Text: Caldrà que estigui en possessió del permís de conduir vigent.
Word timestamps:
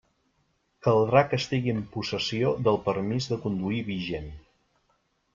Caldrà 0.85 1.21
que 1.33 1.37
estigui 1.41 1.73
en 1.73 1.83
possessió 1.95 2.53
del 2.67 2.79
permís 2.87 3.27
de 3.33 3.37
conduir 3.43 3.83
vigent. 3.91 4.33